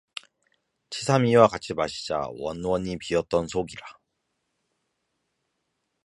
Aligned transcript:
치삼이와 0.89 1.47
같이 1.49 1.75
마시자 1.75 2.23
원원이 2.29 2.97
비었던 2.97 3.47
속이라 3.47 3.85